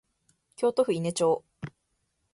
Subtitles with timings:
[0.55, 1.43] 京都府伊根町